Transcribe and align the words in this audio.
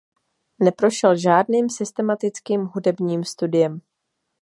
Neprošel 0.59 1.17
žádným 1.17 1.69
systematickým 1.69 2.61
hudebním 2.65 3.23
studiem. 3.23 3.81